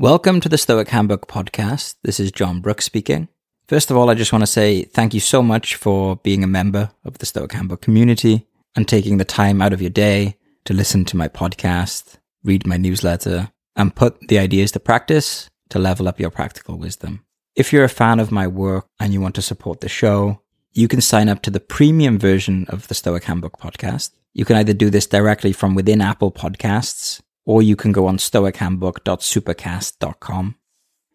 [0.00, 1.96] Welcome to the Stoic Handbook podcast.
[2.02, 3.28] This is Jon Brooks speaking.
[3.68, 6.46] First of all, I just want to say thank you so much for being a
[6.46, 10.72] member of the Stoic Handbook community and taking the time out of your day to
[10.72, 16.08] listen to my podcast, read my newsletter, and put the ideas to practice to level
[16.08, 17.22] up your practical wisdom.
[17.54, 20.40] If you're a fan of my work and you want to support the show,
[20.72, 24.12] you can sign up to the premium version of the Stoic Handbook podcast.
[24.32, 27.20] You can either do this directly from within Apple Podcasts
[27.50, 30.54] or you can go on stoichandbook.supercast.com.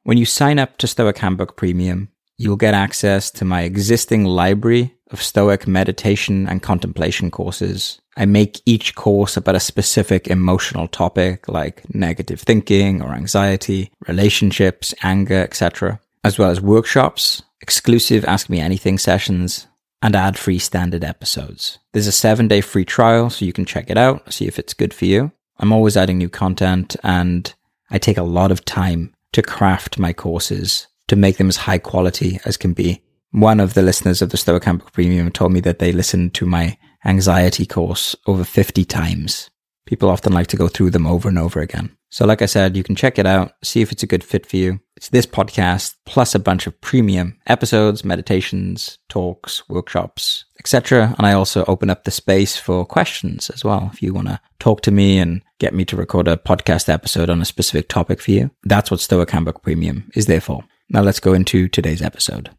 [0.04, 4.94] When you sign up to Stoic Handbook Premium, you'll get access to my existing library
[5.12, 8.02] of Stoic meditation and contemplation courses.
[8.18, 14.94] I make each course about a specific emotional topic like negative thinking or anxiety, relationships,
[15.04, 19.68] anger, etc., as well as workshops, exclusive Ask Me Anything sessions,
[20.02, 21.80] and ad free standard episodes.
[21.94, 24.74] There's a seven day free trial, so you can check it out, see if it's
[24.74, 25.32] good for you.
[25.60, 27.54] I'm always adding new content and
[27.90, 31.78] I take a lot of time to craft my courses to make them as high
[31.78, 33.02] quality as can be.
[33.32, 36.46] One of the listeners of the Stoic Handbook Premium told me that they listened to
[36.46, 39.50] my anxiety course over 50 times.
[39.86, 41.96] People often like to go through them over and over again.
[42.10, 44.48] So, like I said, you can check it out, see if it's a good fit
[44.48, 44.80] for you.
[44.96, 51.14] It's this podcast plus a bunch of premium episodes, meditations, talks, workshops, etc.
[51.18, 53.92] And I also open up the space for questions as well.
[53.94, 57.30] If you want to talk to me and get me to record a podcast episode
[57.30, 60.64] on a specific topic for you, that's what Stoic Handbook Premium is there for.
[60.90, 62.50] Now, let's go into today's episode.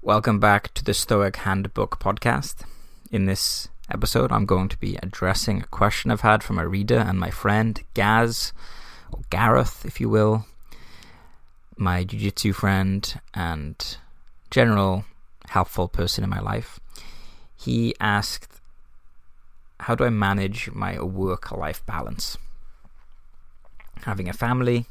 [0.00, 2.62] Welcome back to the Stoic Handbook podcast.
[3.10, 6.98] In this episode, I'm going to be addressing a question I've had from a reader
[6.98, 8.52] and my friend Gaz,
[9.12, 10.46] or Gareth, if you will,
[11.76, 13.96] my jiu jitsu friend and
[14.50, 15.04] general
[15.48, 16.80] helpful person in my life.
[17.56, 18.60] He asked,
[19.80, 22.38] How do I manage my work life balance?
[24.02, 24.86] Having a family,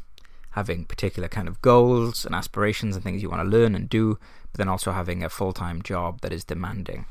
[0.52, 4.20] having particular kind of goals and aspirations and things you want to learn and do,
[4.52, 7.06] but then also having a full time job that is demanding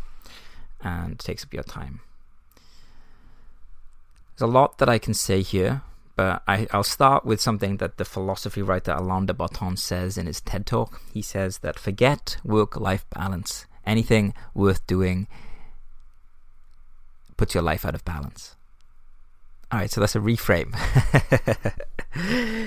[0.82, 2.00] and takes up your time.
[4.34, 5.82] There's a lot that I can say here,
[6.16, 10.26] but I, will start with something that the philosophy writer Alain de Botton says in
[10.26, 11.00] his TED Talk.
[11.12, 13.66] He says that forget work life balance.
[13.84, 15.26] Anything worth doing
[17.36, 18.56] puts your life out of balance.
[19.70, 20.76] All right, so that's a reframe.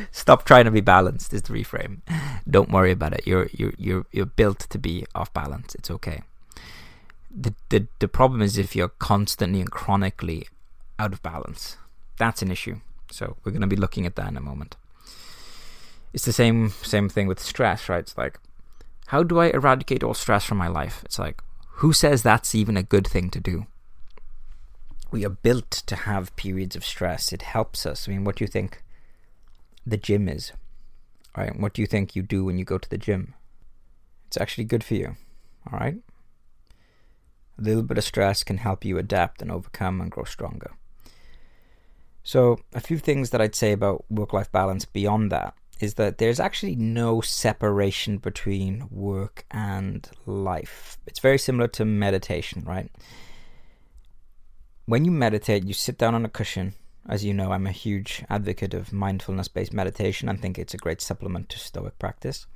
[0.11, 2.01] Stop trying to be balanced is the reframe.
[2.49, 3.27] Don't worry about it.
[3.27, 5.75] You're you're you're you're built to be off balance.
[5.75, 6.21] It's okay
[7.35, 10.47] the, the the problem is if you're constantly and chronically
[10.97, 11.77] out of balance.
[12.17, 12.79] That's an issue.
[13.11, 14.77] So we're going to be looking at that in a moment.
[16.13, 17.99] It's the same same thing with stress, right?
[17.99, 18.39] It's like
[19.07, 21.01] how do I eradicate all stress from my life?
[21.03, 21.41] It's like
[21.79, 23.67] who says that's even a good thing to do?
[25.11, 27.33] We are built to have periods of stress.
[27.33, 28.07] It helps us.
[28.07, 28.81] I mean, what do you think
[29.85, 30.53] the gym is?
[31.37, 31.57] Right?
[31.59, 33.33] What do you think you do when you go to the gym?
[34.27, 35.15] It's actually good for you.
[35.71, 35.97] All right?
[37.57, 40.71] A little bit of stress can help you adapt and overcome and grow stronger.
[42.23, 46.17] So, a few things that I'd say about work life balance beyond that is that
[46.17, 50.97] there's actually no separation between work and life.
[51.05, 52.89] It's very similar to meditation, right?
[54.85, 56.73] When you meditate, you sit down on a cushion.
[57.07, 60.77] As you know, I'm a huge advocate of mindfulness based meditation and think it's a
[60.77, 62.47] great supplement to Stoic practice.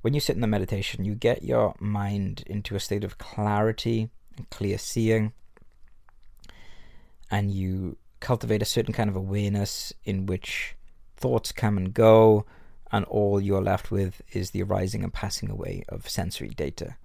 [0.00, 4.10] When you sit in the meditation, you get your mind into a state of clarity
[4.36, 5.32] and clear seeing,
[7.30, 10.76] and you cultivate a certain kind of awareness in which
[11.16, 12.46] thoughts come and go,
[12.90, 16.96] and all you're left with is the arising and passing away of sensory data.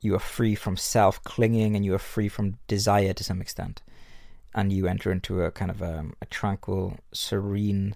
[0.00, 3.82] You are free from self clinging and you are free from desire to some extent.
[4.54, 7.94] And you enter into a kind of a, um, a tranquil, serene,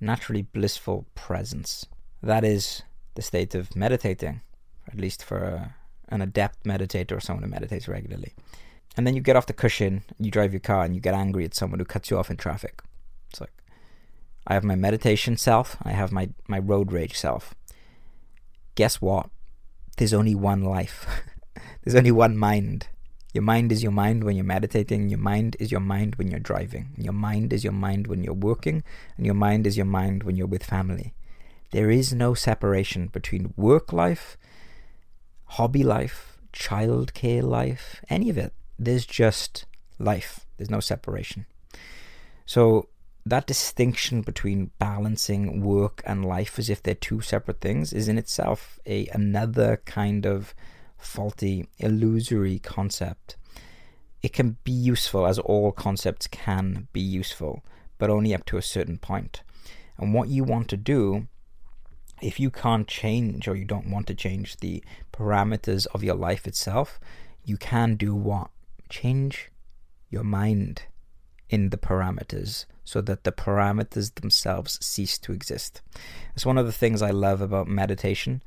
[0.00, 1.86] naturally blissful presence.
[2.22, 2.82] That is
[3.14, 4.40] the state of meditating,
[4.88, 5.74] at least for a,
[6.08, 8.34] an adept meditator or someone who meditates regularly.
[8.96, 11.44] And then you get off the cushion, you drive your car, and you get angry
[11.44, 12.80] at someone who cuts you off in traffic.
[13.30, 13.52] It's like,
[14.46, 17.54] I have my meditation self, I have my, my road rage self.
[18.74, 19.28] Guess what?
[19.96, 21.06] There's only one life,
[21.84, 22.88] there's only one mind.
[23.34, 26.40] Your mind is your mind when you're meditating, your mind is your mind when you're
[26.40, 28.82] driving, your mind is your mind when you're working,
[29.18, 31.12] and your mind is your mind when you're with family.
[31.72, 34.38] There is no separation between work life
[35.46, 38.52] hobby life, childcare life, any of it.
[38.78, 39.64] There's just
[39.98, 40.46] life.
[40.56, 41.46] There's no separation.
[42.44, 42.88] So
[43.24, 48.18] that distinction between balancing work and life as if they're two separate things is in
[48.18, 50.54] itself a another kind of
[50.96, 53.36] faulty, illusory concept.
[54.22, 57.64] It can be useful as all concepts can be useful,
[57.98, 59.42] but only up to a certain point.
[59.98, 61.26] And what you want to do,
[62.22, 64.82] if you can't change or you don't want to change the
[65.12, 66.98] parameters of your life itself,
[67.44, 68.50] you can do what?
[68.88, 69.50] Change
[70.10, 70.82] your mind
[71.48, 75.82] in the parameters so that the parameters themselves cease to exist.
[76.34, 78.42] It's one of the things I love about meditation.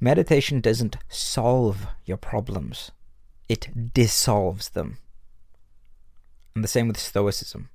[0.00, 2.90] Meditation doesn't solve your problems,
[3.48, 4.98] it dissolves them.
[6.54, 7.68] And the same with Stoicism.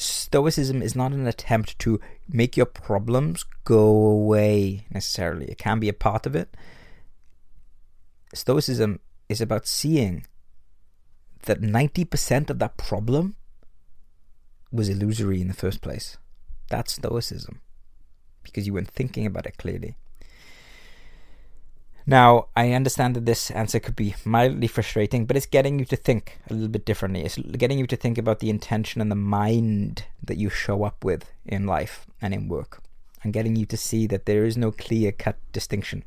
[0.00, 5.46] Stoicism is not an attempt to make your problems go away necessarily.
[5.46, 6.56] It can be a part of it.
[8.32, 10.24] Stoicism is about seeing
[11.46, 13.34] that 90% of that problem
[14.70, 16.16] was illusory in the first place.
[16.70, 17.60] That's Stoicism,
[18.44, 19.96] because you weren't thinking about it clearly.
[22.08, 25.96] Now, I understand that this answer could be mildly frustrating, but it's getting you to
[25.96, 27.22] think a little bit differently.
[27.22, 31.04] It's getting you to think about the intention and the mind that you show up
[31.04, 32.82] with in life and in work,
[33.22, 36.02] and getting you to see that there is no clear cut distinction,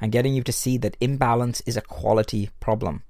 [0.00, 3.04] and getting you to see that imbalance is a quality problem.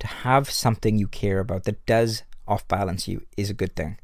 [0.00, 3.96] To have something you care about that does off balance you is a good thing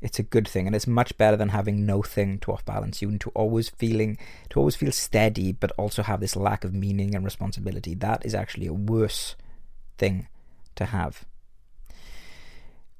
[0.00, 3.02] it's a good thing and it's much better than having no thing to off balance
[3.02, 4.16] you and to always feeling
[4.48, 7.94] to always feel steady but also have this lack of meaning and responsibility.
[7.94, 9.36] That is actually a worse
[9.98, 10.28] thing
[10.76, 11.24] to have.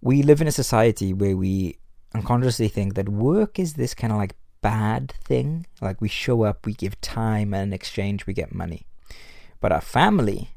[0.02, 1.78] We live in a society where we
[2.14, 5.66] unconsciously think that work is this kind of like bad thing.
[5.80, 8.86] Like we show up we give time and in exchange we get money.
[9.60, 10.50] But our family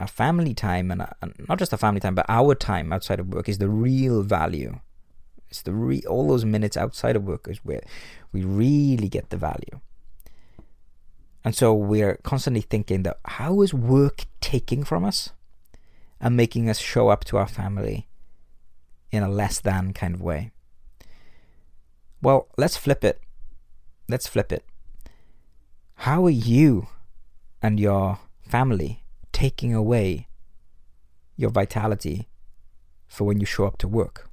[0.00, 3.34] our family time and, and not just our family time but our time outside of
[3.34, 4.78] work is the real value
[5.50, 7.82] it's the re- all those minutes outside of work is where
[8.32, 9.80] we really get the value.
[11.44, 15.30] And so we're constantly thinking that how is work taking from us
[16.20, 18.08] and making us show up to our family
[19.10, 20.50] in a less than kind of way.
[22.20, 23.20] Well, let's flip it.
[24.08, 24.64] Let's flip it.
[26.02, 26.88] How are you
[27.62, 30.28] and your family taking away
[31.36, 32.28] your vitality
[33.06, 34.27] for when you show up to work?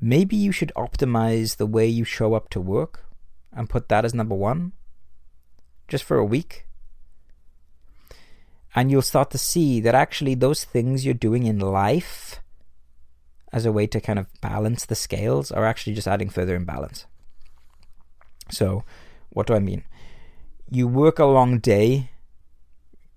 [0.00, 3.04] Maybe you should optimize the way you show up to work
[3.52, 4.72] and put that as number one
[5.88, 6.66] just for a week.
[8.74, 12.40] And you'll start to see that actually those things you're doing in life
[13.52, 17.06] as a way to kind of balance the scales are actually just adding further imbalance.
[18.50, 18.84] So,
[19.30, 19.84] what do I mean?
[20.70, 22.10] You work a long day.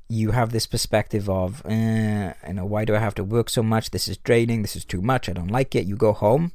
[0.08, 3.62] You have this perspective of, eh, you know, why do I have to work so
[3.62, 3.92] much?
[3.92, 4.62] This is draining.
[4.62, 5.28] This is too much.
[5.28, 5.86] I don't like it.
[5.86, 6.54] You go home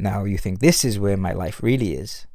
[0.00, 2.26] now you think this is where my life really is.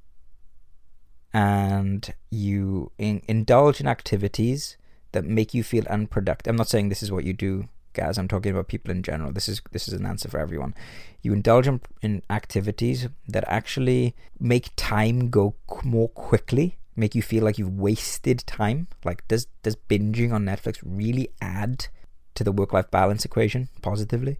[1.33, 4.77] And you in- indulge in activities
[5.11, 6.51] that make you feel unproductive.
[6.51, 8.17] I'm not saying this is what you do, guys.
[8.17, 9.31] I'm talking about people in general.
[9.31, 10.75] This is this is an answer for everyone.
[11.21, 17.43] You indulge in, in activities that actually make time go more quickly, make you feel
[17.43, 18.87] like you've wasted time.
[19.03, 21.87] Like does does binging on Netflix really add
[22.35, 24.39] to the work life balance equation positively?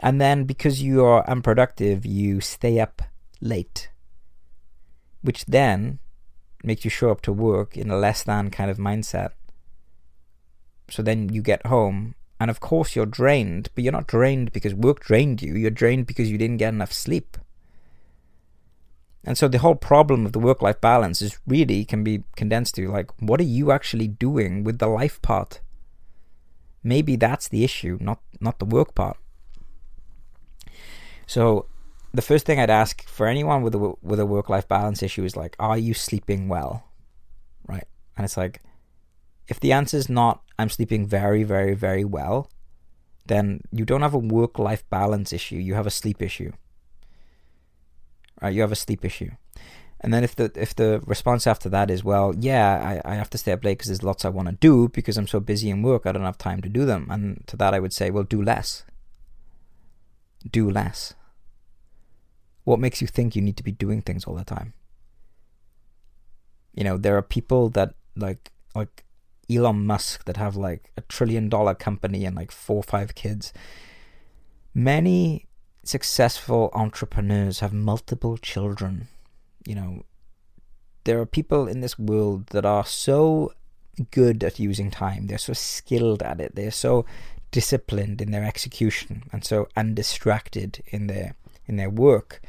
[0.00, 3.02] And then because you are unproductive, you stay up
[3.40, 3.90] late,
[5.20, 5.98] which then
[6.64, 9.30] makes you show up to work in a less than kind of mindset.
[10.88, 14.74] So then you get home, and of course you're drained, but you're not drained because
[14.74, 17.36] work drained you, you're drained because you didn't get enough sleep.
[19.22, 22.74] And so the whole problem of the work life balance is really can be condensed
[22.76, 25.60] to like, what are you actually doing with the life part?
[26.82, 29.18] Maybe that's the issue, not not the work part.
[31.30, 31.66] So
[32.12, 35.22] the first thing I'd ask for anyone with a with a work life balance issue
[35.22, 36.82] is like, are you sleeping well?
[37.68, 37.86] Right?
[38.16, 38.62] And it's like,
[39.46, 42.50] if the answer is not, I'm sleeping very, very, very well,
[43.26, 45.54] then you don't have a work life balance issue.
[45.54, 46.50] You have a sleep issue.
[48.42, 48.52] Right?
[48.52, 49.30] You have a sleep issue.
[50.00, 53.30] And then if the if the response after that is well, yeah, I, I have
[53.30, 55.70] to stay up late because there's lots I want to do because I'm so busy
[55.70, 57.06] in work I don't have time to do them.
[57.08, 58.82] And to that I would say, well, do less.
[60.50, 61.14] Do less.
[62.64, 64.74] What makes you think you need to be doing things all the time?
[66.74, 69.04] You know, there are people that like like
[69.50, 73.52] Elon Musk that have like a trillion dollar company and like four or five kids.
[74.74, 75.46] Many
[75.82, 79.08] successful entrepreneurs have multiple children.
[79.66, 80.02] You know,
[81.04, 83.52] there are people in this world that are so
[84.10, 85.26] good at using time.
[85.26, 86.54] They're so skilled at it.
[86.54, 87.04] They're so
[87.50, 91.34] disciplined in their execution and so undistracted in their
[91.70, 92.42] in their work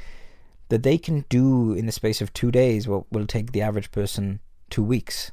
[0.70, 3.92] that they can do in the space of two days what will take the average
[3.92, 5.32] person two weeks.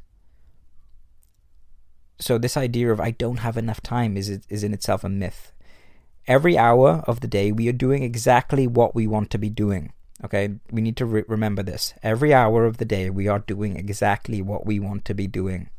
[2.20, 5.52] So this idea of I don't have enough time is is in itself a myth.
[6.26, 9.92] Every hour of the day, we are doing exactly what we want to be doing.
[10.24, 11.94] Okay, we need to re- remember this.
[12.02, 15.70] Every hour of the day, we are doing exactly what we want to be doing.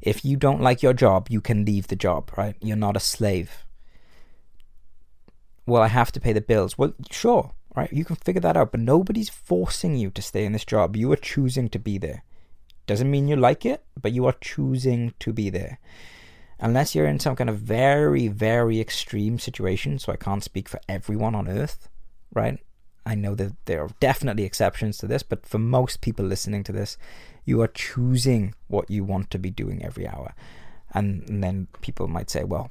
[0.00, 2.54] If you don't like your job, you can leave the job, right?
[2.62, 3.65] You're not a slave.
[5.66, 6.78] Well, I have to pay the bills.
[6.78, 7.92] Well, sure, right?
[7.92, 10.96] You can figure that out, but nobody's forcing you to stay in this job.
[10.96, 12.22] You are choosing to be there.
[12.86, 15.80] Doesn't mean you like it, but you are choosing to be there.
[16.60, 20.80] Unless you're in some kind of very, very extreme situation, so I can't speak for
[20.88, 21.88] everyone on earth,
[22.32, 22.58] right?
[23.04, 26.72] I know that there are definitely exceptions to this, but for most people listening to
[26.72, 26.96] this,
[27.44, 30.34] you are choosing what you want to be doing every hour.
[30.94, 32.70] And, and then people might say, well,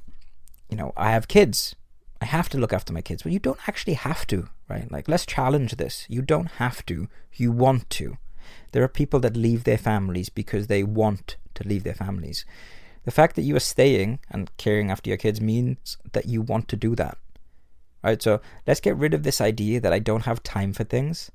[0.68, 1.76] you know, I have kids.
[2.20, 3.24] I have to look after my kids.
[3.24, 4.90] Well, you don't actually have to, right?
[4.90, 6.06] Like, let's challenge this.
[6.08, 7.08] You don't have to.
[7.34, 8.16] You want to.
[8.72, 12.44] There are people that leave their families because they want to leave their families.
[13.04, 16.68] The fact that you are staying and caring after your kids means that you want
[16.68, 17.18] to do that.
[18.02, 18.20] Right?
[18.20, 21.30] So let's get rid of this idea that I don't have time for things.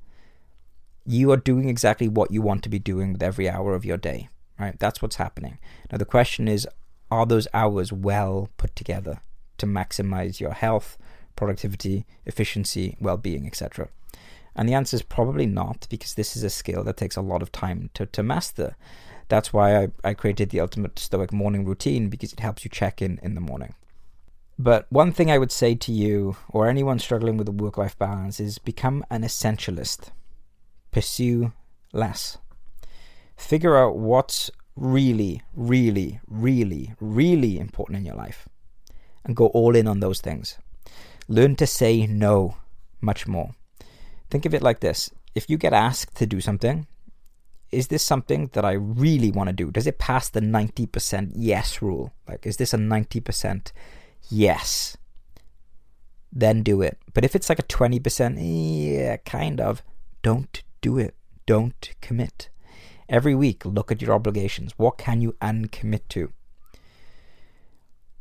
[1.05, 3.97] You are doing exactly what you want to be doing with every hour of your
[3.97, 4.29] day.
[4.59, 4.77] Right?
[4.79, 5.59] That's what's happening.
[5.91, 6.67] Now the question is,
[7.09, 9.21] are those hours well put together
[9.61, 10.97] to maximize your health,
[11.35, 13.87] productivity, efficiency, well-being, etc.?
[14.55, 17.41] And the answer is probably not, because this is a skill that takes a lot
[17.41, 18.75] of time to, to master.
[19.29, 23.01] That's why I, I created the Ultimate Stoic Morning Routine, because it helps you check
[23.01, 23.75] in in the morning.
[24.59, 27.97] But one thing I would say to you, or anyone struggling with a work life
[27.97, 30.11] balance, is become an essentialist.
[30.91, 31.53] Pursue
[31.93, 32.37] less.
[33.37, 38.47] Figure out what's really, really, really, really important in your life
[39.25, 40.57] and go all in on those things.
[41.27, 42.57] Learn to say no
[42.99, 43.51] much more.
[44.29, 46.87] Think of it like this if you get asked to do something,
[47.71, 49.71] is this something that I really want to do?
[49.71, 52.11] Does it pass the 90% yes rule?
[52.27, 53.71] Like, is this a 90%
[54.29, 54.97] Yes.
[56.31, 56.97] Then do it.
[57.13, 59.83] But if it's like a 20%, yeah, kind of,
[60.21, 61.15] don't do it.
[61.45, 62.49] Don't commit.
[63.09, 64.73] Every week, look at your obligations.
[64.77, 66.31] What can you uncommit to?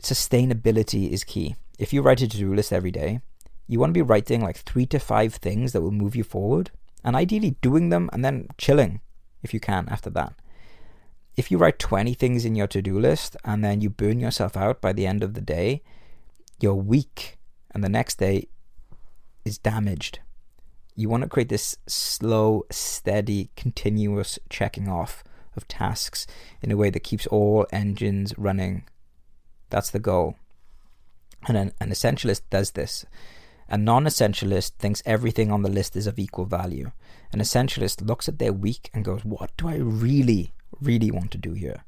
[0.01, 1.57] Sustainability is key.
[1.79, 3.21] If you write a to do list every day,
[3.67, 6.71] you want to be writing like three to five things that will move you forward,
[7.05, 9.01] and ideally doing them and then chilling
[9.43, 10.35] if you can after that.
[11.37, 14.57] If you write 20 things in your to do list and then you burn yourself
[14.57, 15.83] out by the end of the day,
[16.61, 17.39] you're weak,
[17.71, 18.49] and the next day
[19.45, 20.19] is damaged.
[20.97, 25.25] You want to create this slow, steady, continuous checking off
[25.57, 26.27] of tasks
[26.61, 28.85] in a way that keeps all engines running.
[29.71, 30.37] That's the goal.
[31.49, 33.07] And an, an essentialist does this.
[33.69, 36.91] A non essentialist thinks everything on the list is of equal value.
[37.33, 41.39] An essentialist looks at their week and goes, What do I really, really want to
[41.39, 41.85] do here?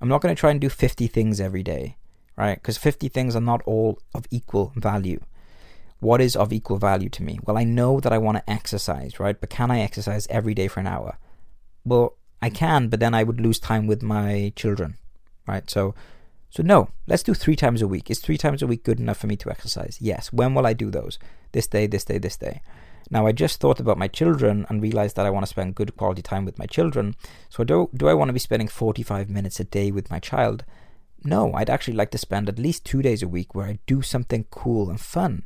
[0.00, 1.96] I'm not going to try and do 50 things every day
[2.36, 2.54] right?
[2.54, 5.20] Because 50 things are not all of equal value.
[6.00, 7.38] What is of equal value to me?
[7.44, 9.40] Well, I know that I want to exercise, right?
[9.40, 11.18] But can I exercise every day for an hour?
[11.84, 14.96] Well, I can, but then I would lose time with my children,
[15.46, 15.70] right?
[15.70, 15.94] So,
[16.52, 18.10] so no, let's do three times a week.
[18.10, 19.96] Is three times a week good enough for me to exercise?
[20.02, 20.30] Yes.
[20.34, 21.18] When will I do those?
[21.52, 22.60] This day, this day, this day.
[23.10, 25.96] Now, I just thought about my children and realized that I want to spend good
[25.96, 27.14] quality time with my children.
[27.48, 30.66] So, do, do I want to be spending 45 minutes a day with my child?
[31.24, 34.02] No, I'd actually like to spend at least two days a week where I do
[34.02, 35.44] something cool and fun.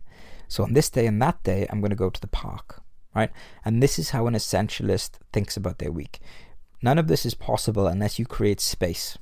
[0.48, 2.82] So on this day and that day, I'm going to go to the park,
[3.14, 3.30] right?
[3.64, 6.18] And this is how an essentialist thinks about their week.
[6.82, 9.18] None of this is possible unless you create space.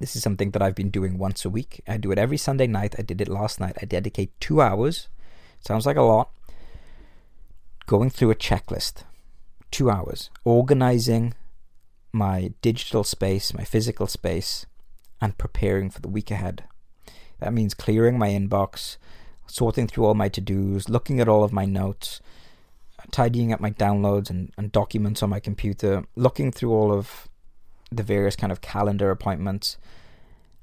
[0.00, 1.80] This is something that I've been doing once a week.
[1.86, 2.94] I do it every Sunday night.
[2.98, 3.76] I did it last night.
[3.80, 5.08] I dedicate two hours.
[5.60, 6.30] Sounds like a lot.
[7.86, 9.04] Going through a checklist.
[9.70, 10.30] Two hours.
[10.44, 11.34] Organizing
[12.12, 14.66] my digital space, my physical space,
[15.20, 16.64] and preparing for the week ahead.
[17.40, 18.96] That means clearing my inbox,
[19.46, 22.20] sorting through all my to dos, looking at all of my notes,
[23.10, 27.28] tidying up my downloads and, and documents on my computer, looking through all of
[27.96, 29.76] the various kind of calendar appointments,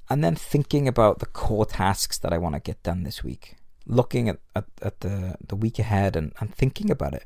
[0.09, 3.55] and then thinking about the core tasks that I want to get done this week.
[3.85, 7.25] Looking at, at, at the, the week ahead and, and thinking about it.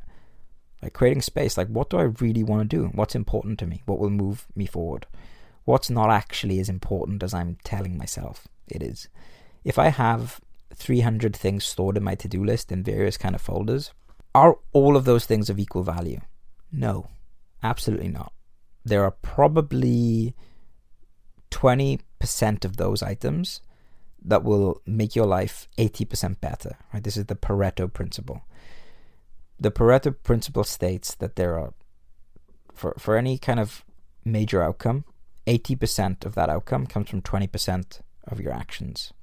[0.81, 2.85] Like creating space, like what do I really want to do?
[2.93, 3.81] What's important to me?
[3.85, 5.07] What will move me forward?
[5.65, 9.09] what's not actually as important as I'm telling myself it is.
[9.63, 10.39] If I have
[10.75, 13.91] 300 things stored in my to do list in various kind of folders,
[14.33, 16.21] are all of those things of equal value?
[16.71, 17.09] No,
[17.63, 18.31] absolutely not.
[18.85, 20.35] There are probably
[21.51, 23.61] 20% of those items
[24.23, 26.77] that will make your life 80% better.
[26.93, 27.03] Right?
[27.03, 28.43] This is the Pareto principle.
[29.59, 31.73] The Pareto principle states that there are
[32.73, 33.85] for for any kind of
[34.25, 35.05] major outcome,
[35.47, 39.13] 80% of that outcome comes from 20% of your actions.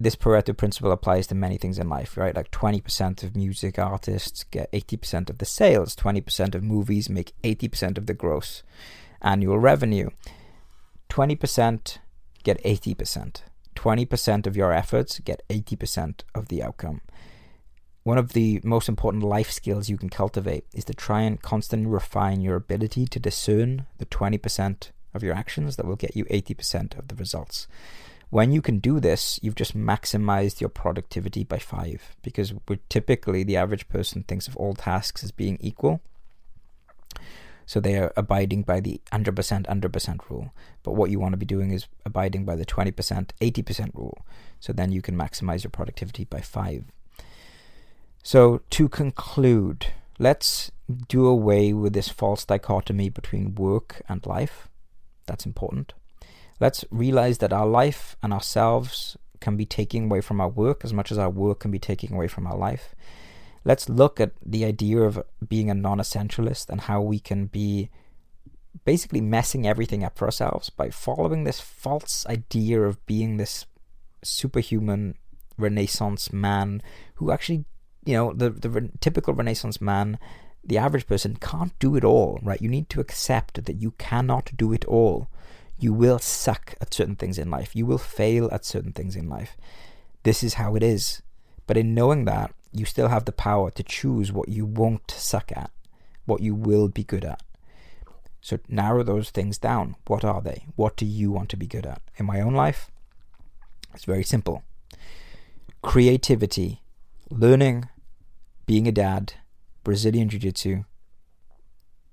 [0.00, 2.34] This Pareto principle applies to many things in life, right?
[2.34, 7.98] Like 20% of music artists get 80% of the sales, 20% of movies make 80%
[7.98, 8.62] of the gross
[9.20, 10.08] annual revenue.
[11.10, 11.98] 20%
[12.42, 13.42] get 80%.
[13.76, 17.02] 20% of your efforts get 80% of the outcome.
[18.02, 21.90] One of the most important life skills you can cultivate is to try and constantly
[21.90, 26.98] refine your ability to discern the 20% of your actions that will get you 80%
[26.98, 27.68] of the results.
[28.30, 33.42] When you can do this, you've just maximized your productivity by five because we're typically
[33.42, 36.00] the average person thinks of all tasks as being equal.
[37.66, 39.32] So they are abiding by the 100%
[39.66, 40.52] 100% rule.
[40.82, 42.92] But what you want to be doing is abiding by the 20%
[43.40, 44.24] 80% rule.
[44.60, 46.84] So then you can maximize your productivity by five.
[48.22, 49.86] So to conclude,
[50.18, 50.70] let's
[51.08, 54.68] do away with this false dichotomy between work and life.
[55.26, 55.94] That's important.
[56.60, 60.92] Let's realize that our life and ourselves can be taken away from our work as
[60.92, 62.94] much as our work can be taken away from our life.
[63.64, 67.90] Let's look at the idea of being a non essentialist and how we can be
[68.84, 73.66] basically messing everything up for ourselves by following this false idea of being this
[74.22, 75.14] superhuman
[75.56, 76.82] Renaissance man
[77.14, 77.64] who actually,
[78.04, 80.18] you know, the, the re- typical Renaissance man,
[80.64, 82.60] the average person can't do it all, right?
[82.60, 85.28] You need to accept that you cannot do it all
[85.80, 87.74] you will suck at certain things in life.
[87.74, 89.56] You will fail at certain things in life.
[90.22, 91.22] This is how it is.
[91.66, 95.50] But in knowing that, you still have the power to choose what you won't suck
[95.52, 95.70] at,
[96.26, 97.42] what you will be good at.
[98.42, 99.96] So narrow those things down.
[100.06, 100.66] What are they?
[100.76, 102.02] What do you want to be good at?
[102.16, 102.90] In my own life,
[103.94, 104.62] it's very simple
[105.82, 106.82] creativity,
[107.30, 107.88] learning,
[108.66, 109.32] being a dad,
[109.82, 110.84] Brazilian Jiu Jitsu.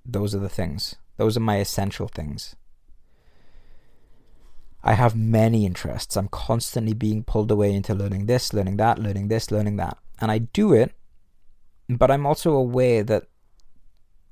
[0.06, 0.96] Those are the things.
[1.18, 2.56] Those are my essential things.
[4.88, 6.16] I have many interests.
[6.16, 9.98] I'm constantly being pulled away into learning this, learning that, learning this, learning that.
[10.18, 10.92] And I do it,
[11.90, 13.24] but I'm also aware that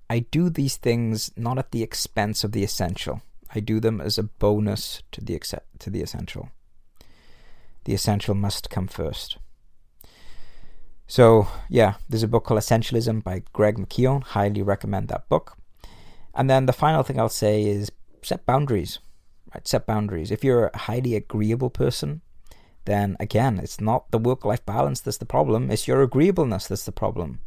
[0.09, 3.21] I do these things not at the expense of the essential.
[3.55, 5.39] I do them as a bonus to the
[5.79, 6.49] to the essential.
[7.85, 9.37] The essential must come first.
[11.07, 14.25] So, yeah, there's a book called Essentialism by Greg McKeown.
[14.25, 15.59] Highly recommend that book.
[16.35, 17.93] And then the final thing I'll say is
[18.23, 19.01] set boundaries
[19.55, 19.67] right?
[19.67, 20.31] Set boundaries.
[20.31, 22.23] If you're a highly agreeable person,
[22.87, 26.85] then again, it's not the work life balance that's the problem, it's your agreeableness that's
[26.85, 27.41] the problem.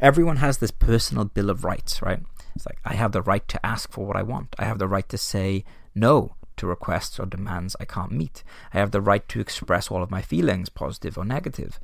[0.00, 2.20] Everyone has this personal bill of rights, right?
[2.54, 4.88] It's like, I have the right to ask for what I want, I have the
[4.88, 9.26] right to say no to requests or demands I can't meet, I have the right
[9.30, 11.80] to express all of my feelings, positive or negative.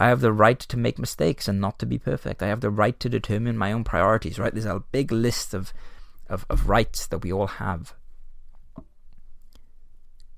[0.00, 2.40] I have the right to make mistakes and not to be perfect.
[2.40, 4.52] I have the right to determine my own priorities, right?
[4.52, 5.72] There's a big list of,
[6.28, 7.94] of, of rights that we all have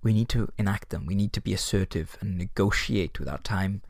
[0.03, 1.07] we need to enact them.
[1.07, 3.83] We need to be assertive and negotiate with our time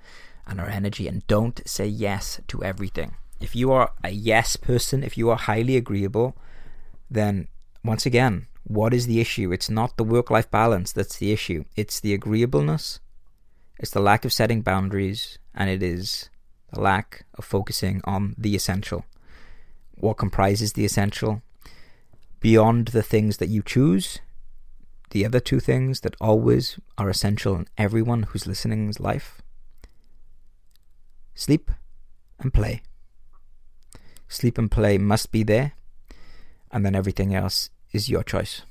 [0.46, 3.14] and our energy and don't say yes to everything.
[3.40, 6.36] If you are a yes person, if you are highly agreeable,
[7.10, 7.48] then
[7.84, 9.52] once again, what is the issue?
[9.52, 11.64] It's not the work life balance that's the issue.
[11.76, 13.00] It's the agreeableness,
[13.78, 16.28] it's the lack of setting boundaries, and it is
[16.72, 19.04] the lack of focusing on the essential.
[19.94, 21.42] What comprises the essential?
[22.40, 24.18] Beyond the things that you choose
[25.10, 29.42] the other two things that always are essential in everyone who's listening's life
[31.34, 31.70] sleep
[32.38, 32.82] and play.
[34.28, 35.72] Sleep and play must be there,
[36.70, 38.62] and then everything else is your choice.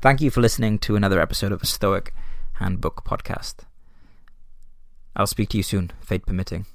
[0.00, 2.14] Thank you for listening to another episode of a Stoic
[2.54, 3.66] Handbook podcast.
[5.14, 6.66] I'll speak to you soon, fate permitting.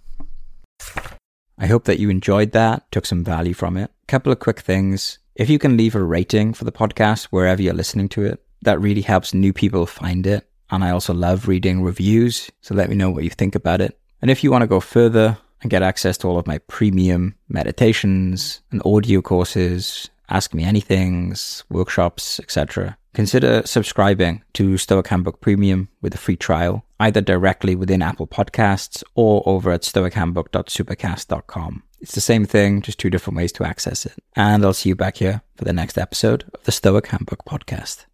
[1.57, 3.89] I hope that you enjoyed that, took some value from it.
[4.03, 5.17] A Couple of quick things.
[5.35, 8.81] If you can leave a rating for the podcast wherever you're listening to it, that
[8.81, 10.47] really helps new people find it.
[10.69, 12.51] And I also love reading reviews.
[12.61, 13.97] So let me know what you think about it.
[14.21, 17.35] And if you want to go further and get access to all of my premium
[17.49, 25.89] meditations and audio courses, ask me anythings, workshops, etc., consider subscribing to Stoic Handbook Premium
[26.01, 31.83] with a free trial, either directly within Apple Podcasts or over at stoichandbook.supercast.com.
[31.99, 34.13] It's the same thing, just two different ways to access it.
[34.35, 38.05] And I'll see you back here for the next episode of the Stoic Handbook Podcast.